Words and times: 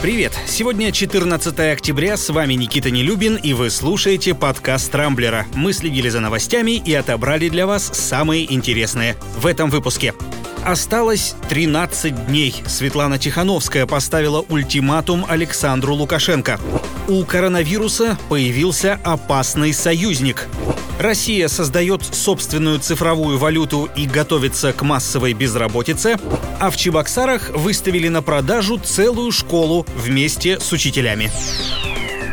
Привет! 0.00 0.32
Сегодня 0.46 0.92
14 0.92 1.58
октября, 1.58 2.16
с 2.16 2.28
вами 2.28 2.54
Никита 2.54 2.88
Нелюбин, 2.88 3.34
и 3.34 3.52
вы 3.52 3.68
слушаете 3.68 4.32
подкаст 4.32 4.94
«Рамблера». 4.94 5.44
Мы 5.56 5.72
следили 5.72 6.08
за 6.08 6.20
новостями 6.20 6.76
и 6.76 6.94
отобрали 6.94 7.48
для 7.48 7.66
вас 7.66 7.90
самые 7.94 8.52
интересные 8.54 9.16
в 9.36 9.44
этом 9.44 9.70
выпуске. 9.70 10.14
Осталось 10.64 11.34
13 11.48 12.26
дней. 12.26 12.54
Светлана 12.68 13.18
Тихановская 13.18 13.86
поставила 13.86 14.40
ультиматум 14.48 15.26
Александру 15.28 15.96
Лукашенко. 15.96 16.60
У 17.08 17.24
коронавируса 17.24 18.16
появился 18.28 19.00
опасный 19.02 19.72
союзник. 19.72 20.46
Россия 20.98 21.46
создает 21.48 22.02
собственную 22.02 22.80
цифровую 22.80 23.38
валюту 23.38 23.88
и 23.94 24.06
готовится 24.06 24.72
к 24.72 24.82
массовой 24.82 25.32
безработице, 25.32 26.16
а 26.58 26.70
в 26.70 26.76
Чебоксарах 26.76 27.50
выставили 27.50 28.08
на 28.08 28.20
продажу 28.20 28.78
целую 28.78 29.30
школу 29.30 29.86
вместе 29.96 30.58
с 30.58 30.72
учителями. 30.72 31.30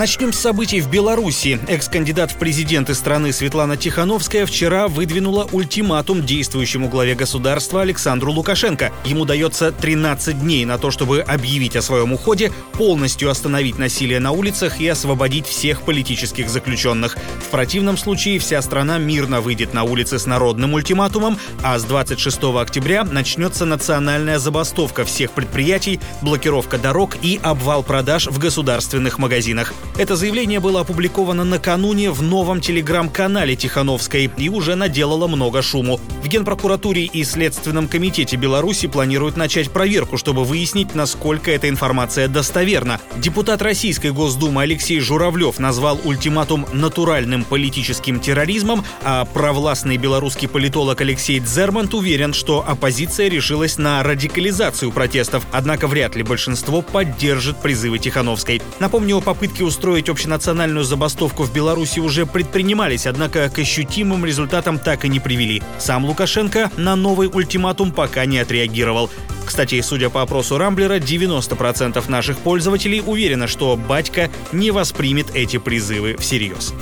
Начнем 0.00 0.32
с 0.32 0.38
событий 0.38 0.80
в 0.80 0.88
Беларуси. 0.88 1.60
Экс-кандидат 1.68 2.32
в 2.32 2.36
президенты 2.36 2.94
страны 2.94 3.34
Светлана 3.34 3.76
Тихановская 3.76 4.46
вчера 4.46 4.88
выдвинула 4.88 5.46
ультиматум 5.52 6.24
действующему 6.24 6.88
главе 6.88 7.14
государства 7.14 7.82
Александру 7.82 8.32
Лукашенко. 8.32 8.92
Ему 9.04 9.26
дается 9.26 9.72
13 9.72 10.40
дней 10.40 10.64
на 10.64 10.78
то, 10.78 10.90
чтобы 10.90 11.20
объявить 11.20 11.76
о 11.76 11.82
своем 11.82 12.14
уходе, 12.14 12.50
полностью 12.78 13.28
остановить 13.28 13.78
насилие 13.78 14.20
на 14.20 14.30
улицах 14.30 14.80
и 14.80 14.88
освободить 14.88 15.44
всех 15.44 15.82
политических 15.82 16.48
заключенных. 16.48 17.18
В 17.38 17.50
противном 17.50 17.98
случае 17.98 18.38
вся 18.38 18.62
страна 18.62 18.96
мирно 18.96 19.42
выйдет 19.42 19.74
на 19.74 19.82
улицы 19.82 20.18
с 20.18 20.24
народным 20.24 20.72
ультиматумом, 20.72 21.36
а 21.62 21.78
с 21.78 21.84
26 21.84 22.42
октября 22.58 23.04
начнется 23.04 23.66
национальная 23.66 24.38
забастовка 24.38 25.04
всех 25.04 25.32
предприятий, 25.32 26.00
блокировка 26.22 26.78
дорог 26.78 27.18
и 27.20 27.38
обвал 27.42 27.82
продаж 27.82 28.28
в 28.28 28.38
государственных 28.38 29.18
магазинах. 29.18 29.74
Это 29.98 30.16
заявление 30.16 30.60
было 30.60 30.80
опубликовано 30.80 31.44
накануне 31.44 32.10
в 32.10 32.22
новом 32.22 32.60
телеграм-канале 32.60 33.56
Тихановской 33.56 34.30
и 34.36 34.48
уже 34.48 34.74
наделало 34.74 35.26
много 35.26 35.60
шуму. 35.62 36.00
В 36.22 36.28
Генпрокуратуре 36.28 37.04
и 37.04 37.24
Следственном 37.24 37.88
комитете 37.88 38.36
Беларуси 38.36 38.86
планируют 38.86 39.36
начать 39.36 39.70
проверку, 39.70 40.16
чтобы 40.16 40.44
выяснить, 40.44 40.94
насколько 40.94 41.50
эта 41.50 41.68
информация 41.68 42.28
достоверна. 42.28 43.00
Депутат 43.16 43.62
Российской 43.62 44.12
Госдумы 44.12 44.62
Алексей 44.62 45.00
Журавлев 45.00 45.58
назвал 45.58 46.00
ультиматум 46.04 46.66
натуральным 46.72 47.44
политическим 47.44 48.20
терроризмом, 48.20 48.84
а 49.02 49.24
провластный 49.24 49.96
белорусский 49.96 50.48
политолог 50.48 51.00
Алексей 51.00 51.40
Дзермант 51.40 51.94
уверен, 51.94 52.32
что 52.32 52.64
оппозиция 52.66 53.28
решилась 53.28 53.76
на 53.76 54.02
радикализацию 54.02 54.92
протестов, 54.92 55.46
однако 55.52 55.88
вряд 55.88 56.16
ли 56.16 56.22
большинство 56.22 56.80
поддержит 56.82 57.60
призывы 57.60 57.98
Тихановской. 57.98 58.62
Напомню, 58.78 59.18
о 59.18 59.20
попытке 59.20 59.64
устроить 59.70 60.08
общенациональную 60.08 60.84
забастовку 60.84 61.44
в 61.44 61.52
Беларуси 61.52 62.00
уже 62.00 62.26
предпринимались, 62.26 63.06
однако 63.06 63.48
к 63.48 63.60
ощутимым 63.60 64.26
результатам 64.26 64.80
так 64.80 65.04
и 65.04 65.08
не 65.08 65.20
привели. 65.20 65.62
Сам 65.78 66.04
Лукашенко 66.04 66.72
на 66.76 66.96
новый 66.96 67.30
ультиматум 67.32 67.92
пока 67.92 68.24
не 68.24 68.38
отреагировал. 68.38 69.08
Кстати, 69.46 69.80
судя 69.80 70.10
по 70.10 70.22
опросу 70.22 70.58
Рамблера, 70.58 70.98
90% 70.98 72.10
наших 72.10 72.38
пользователей 72.38 73.00
уверены, 73.00 73.46
что 73.46 73.76
батька 73.76 74.28
не 74.50 74.72
воспримет 74.72 75.28
эти 75.34 75.58
призывы 75.58 76.16
всерьез. 76.18 76.74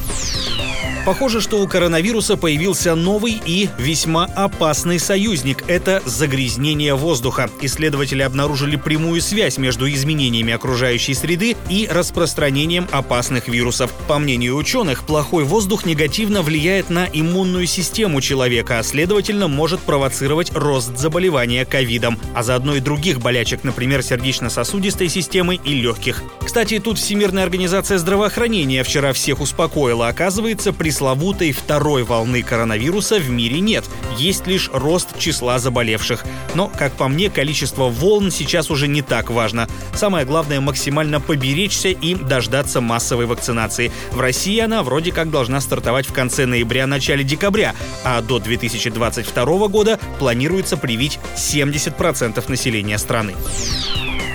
Похоже, 1.05 1.41
что 1.41 1.63
у 1.63 1.67
коронавируса 1.67 2.37
появился 2.37 2.95
новый 2.95 3.41
и 3.45 3.71
весьма 3.79 4.25
опасный 4.37 4.99
союзник– 4.99 5.65
это 5.67 6.03
загрязнение 6.05 6.95
воздуха. 6.95 7.49
Исследователи 7.63 8.23
обнаружили 8.23 8.77
прямую 8.77 9.23
связь 9.23 9.57
между 9.57 9.89
изменениями 9.91 10.53
окружающей 10.53 11.15
среды 11.15 11.57
и 11.71 11.89
распространением 11.91 12.87
опасных 12.93 13.49
вирусов. 13.49 13.91
По 14.07 14.19
мнению 14.19 14.57
ученых, 14.57 15.05
плохой 15.05 15.45
воздух 15.45 15.87
негативно 15.87 16.43
влияет 16.43 16.91
на 16.91 17.07
иммунную 17.11 17.67
систему 17.67 18.21
человека, 18.21 18.79
а 18.79 18.83
следовательно 18.83 19.49
может 19.49 19.81
провоцировать 19.81 20.53
рост 20.55 20.99
заболевания 20.99 21.65
ковидом, 21.65 22.19
а 22.35 22.43
заодно 22.43 22.77
и 22.77 22.81
других 22.81 23.21
болячек, 23.21 23.65
например, 23.65 24.03
сердечно-сосудистой 24.03 25.09
системы 25.09 25.55
и 25.55 25.75
легких. 25.75 26.23
Кстати, 26.49 26.79
тут 26.79 26.97
Всемирная 26.97 27.43
организация 27.43 27.99
здравоохранения 27.99 28.83
вчера 28.83 29.13
всех 29.13 29.43
успокоила. 29.43 30.09
Оказывается, 30.09 30.73
пресловутой 30.73 31.53
второй 31.53 32.05
волны 32.05 32.43
коронавируса 32.43 33.19
в 33.19 33.29
мире 33.29 33.61
нет. 33.61 33.85
Есть 34.17 34.47
лишь 34.47 34.71
рост 34.73 35.19
числа 35.19 35.59
заболевших. 35.59 36.25
Но, 36.55 36.69
как 36.69 36.95
по 36.95 37.07
мне, 37.07 37.29
количество 37.29 37.91
волн 37.91 38.31
сейчас 38.31 38.71
уже 38.71 38.89
не 38.89 39.03
так 39.03 39.29
важно. 39.29 39.69
Самое 39.93 40.25
главное 40.25 40.59
максимально 40.63 41.21
поберечься 41.21 41.91
и 41.91 42.15
дождаться 42.15 42.81
массовой 42.81 43.27
вакцинации. 43.27 43.93
В 44.13 44.19
России 44.19 44.59
она 44.59 44.83
вроде 44.83 45.13
как 45.13 45.31
должна 45.31 45.61
стартовать 45.61 46.07
в 46.07 46.15
конце 46.15 46.47
ноября-начале 46.47 47.25
декабря, 47.25 47.75
а 48.05 48.23
до 48.23 48.39
2022 48.39 49.69
года 49.69 50.01
планируется 50.19 50.79
привить 50.79 51.19
70% 51.37 52.43
населения 52.49 52.97
страны. 52.97 53.35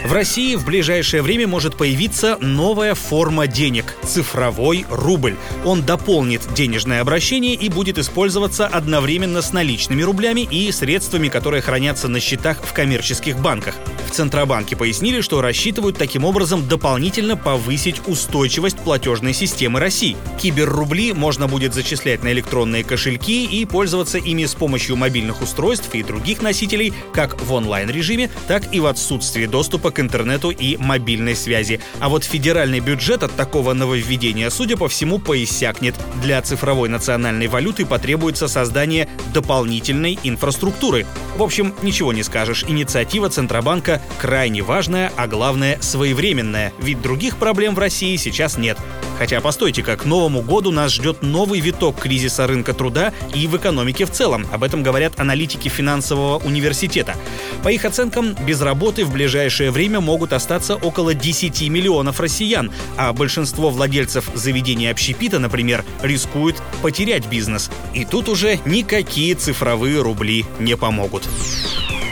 В 0.03 0.11
России 0.11 0.55
в 0.55 0.65
ближайшее 0.65 1.21
время 1.21 1.47
может 1.47 1.77
появиться 1.77 2.37
новая 2.41 2.93
форма 2.93 3.47
денег– 3.47 3.95
цифровой 4.03 4.85
рубль. 4.89 5.37
Он 5.63 5.81
дополнит 5.81 6.41
денежное 6.53 6.99
обращение 6.99 7.55
и 7.55 7.69
будет 7.69 7.97
использоваться 7.97 8.67
одновременно 8.67 9.41
с 9.41 9.53
наличными 9.53 10.01
рублями 10.01 10.41
и 10.41 10.69
средствами, 10.73 11.29
которые 11.29 11.61
хранятся 11.61 12.09
на 12.09 12.19
счетах 12.19 12.57
в 12.61 12.73
коммерческих 12.73 13.39
банках. 13.39 13.75
В 14.05 14.11
Центробанке 14.11 14.75
пояснили, 14.75 15.21
что 15.21 15.41
рассчитывают 15.41 15.97
таким 15.97 16.25
образом 16.25 16.67
дополнительно 16.67 17.37
повысить 17.37 18.01
устойчивость 18.05 18.79
платежной 18.79 19.33
системы 19.33 19.79
России. 19.79 20.17
Киберрубли 20.39 21.13
можно 21.13 21.47
будет 21.47 21.73
зачислять 21.73 22.23
на 22.23 22.33
электронные 22.33 22.83
кошельки 22.83 23.45
и 23.45 23.65
пользоваться 23.65 24.17
ими 24.17 24.45
с 24.45 24.53
помощью 24.53 24.97
мобильных 24.97 25.41
устройств 25.41 25.95
и 25.95 26.03
других 26.03 26.41
носителей 26.41 26.93
как 27.13 27.41
в 27.41 27.53
онлайн-режиме, 27.53 28.29
так 28.49 28.73
и 28.73 28.81
в 28.81 28.85
отсутствии 28.85 29.45
доступа 29.45 29.92
к 29.93 29.99
интернету 29.99 30.49
и 30.49 30.77
мобильной 30.77 31.35
связи. 31.35 31.79
А 31.99 32.09
вот 32.09 32.23
федеральный 32.23 32.79
бюджет 32.79 33.23
от 33.23 33.35
такого 33.35 33.73
нововведения, 33.73 34.49
судя 34.49 34.75
по 34.75 34.87
всему, 34.87 35.19
поиссякнет. 35.19 35.95
Для 36.21 36.41
цифровой 36.41 36.89
национальной 36.89 37.47
валюты 37.47 37.85
потребуется 37.85 38.47
создание 38.47 39.07
дополнительной 39.33 40.19
инфраструктуры. 40.23 41.05
В 41.37 41.43
общем, 41.43 41.73
ничего 41.81 42.13
не 42.13 42.23
скажешь. 42.23 42.65
Инициатива 42.67 43.29
Центробанка 43.29 44.01
крайне 44.19 44.61
важная, 44.61 45.11
а 45.15 45.27
главное 45.27 45.77
своевременная, 45.81 46.73
ведь 46.79 47.01
других 47.01 47.37
проблем 47.37 47.75
в 47.75 47.79
России 47.79 48.15
сейчас 48.17 48.57
нет. 48.57 48.77
Хотя, 49.17 49.41
постойте-ка, 49.41 49.95
к 49.95 50.05
Новому 50.05 50.41
году 50.41 50.71
нас 50.71 50.91
ждет 50.91 51.21
новый 51.21 51.59
виток 51.59 51.99
кризиса 51.99 52.47
рынка 52.47 52.73
труда 52.73 53.13
и 53.33 53.47
в 53.47 53.55
экономике 53.55 54.05
в 54.05 54.11
целом. 54.11 54.45
Об 54.51 54.63
этом 54.63 54.83
говорят 54.83 55.19
аналитики 55.19 55.69
финансового 55.69 56.39
университета. 56.43 57.15
По 57.63 57.69
их 57.69 57.85
оценкам, 57.85 58.35
без 58.45 58.61
работы 58.61 59.05
в 59.05 59.13
ближайшее 59.13 59.71
время 59.83 59.99
могут 59.99 60.31
остаться 60.31 60.77
около 60.77 61.13
10 61.13 61.67
миллионов 61.67 62.21
россиян, 62.21 62.71
а 62.95 63.11
большинство 63.11 63.69
владельцев 63.69 64.29
заведений 64.33 64.87
общепита, 64.87 65.39
например, 65.39 65.83
рискуют 66.01 66.55
потерять 66.81 67.27
бизнес. 67.27 67.69
И 67.93 68.05
тут 68.05 68.29
уже 68.29 68.59
никакие 68.63 69.35
цифровые 69.35 70.01
рубли 70.01 70.45
не 70.57 70.77
помогут. 70.77 71.23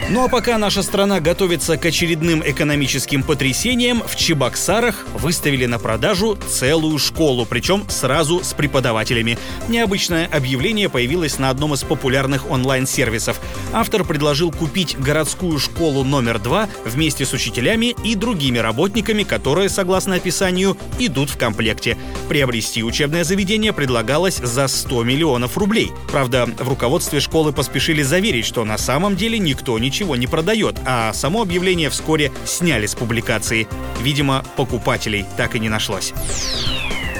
Ну 0.09 0.25
а 0.25 0.27
пока 0.27 0.57
наша 0.57 0.83
страна 0.83 1.21
готовится 1.21 1.77
к 1.77 1.85
очередным 1.85 2.43
экономическим 2.45 3.23
потрясениям, 3.23 4.03
в 4.05 4.17
Чебоксарах 4.17 5.05
выставили 5.13 5.65
на 5.65 5.79
продажу 5.79 6.37
целую 6.49 6.97
школу, 6.99 7.45
причем 7.45 7.85
сразу 7.87 8.43
с 8.43 8.53
преподавателями. 8.53 9.37
Необычное 9.69 10.27
объявление 10.27 10.89
появилось 10.89 11.39
на 11.39 11.49
одном 11.49 11.75
из 11.75 11.83
популярных 11.83 12.49
онлайн-сервисов. 12.49 13.39
Автор 13.71 14.03
предложил 14.03 14.51
купить 14.51 14.97
городскую 14.99 15.57
школу 15.59 16.03
номер 16.03 16.39
два 16.39 16.67
вместе 16.83 17.25
с 17.25 17.31
учителями 17.31 17.95
и 18.03 18.15
другими 18.15 18.57
работниками, 18.57 19.23
которые, 19.23 19.69
согласно 19.69 20.15
описанию, 20.15 20.77
идут 20.99 21.29
в 21.29 21.37
комплекте. 21.37 21.97
Приобрести 22.27 22.83
учебное 22.83 23.23
заведение 23.23 23.71
предлагалось 23.71 24.37
за 24.37 24.67
100 24.67 25.03
миллионов 25.03 25.57
рублей. 25.57 25.91
Правда, 26.11 26.49
в 26.59 26.67
руководстве 26.67 27.21
школы 27.21 27.53
поспешили 27.53 28.03
заверить, 28.03 28.45
что 28.45 28.65
на 28.65 28.77
самом 28.77 29.15
деле 29.15 29.39
никто 29.39 29.79
ничего 29.79 30.00
ничего 30.01 30.15
не 30.15 30.25
продает, 30.25 30.79
а 30.83 31.13
само 31.13 31.43
объявление 31.43 31.91
вскоре 31.91 32.31
сняли 32.43 32.87
с 32.87 32.95
публикации. 32.95 33.67
Видимо, 34.01 34.43
покупателей 34.55 35.25
так 35.37 35.55
и 35.55 35.59
не 35.59 35.69
нашлось. 35.69 36.11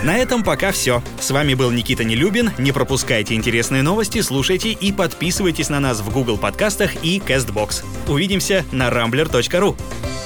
На 0.04 0.18
этом 0.18 0.44
пока 0.44 0.72
все. 0.72 1.04
С 1.20 1.30
вами 1.30 1.54
был 1.54 1.70
Никита 1.70 2.04
Нелюбин. 2.04 2.54
Не 2.58 2.72
пропускайте 2.72 3.36
интересные 3.36 3.84
новости, 3.84 4.22
слушайте 4.22 4.72
и 4.72 4.92
подписывайтесь 4.92 5.70
на 5.70 5.80
нас 5.80 6.00
в 6.00 6.12
Google 6.12 6.40
подкастах 6.40 7.04
и 7.04 7.20
CastBox. 7.20 7.84
Увидимся 8.08 8.66
на 8.72 8.90
rambler.ru. 8.90 9.78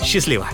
Счастливо! 0.01 0.47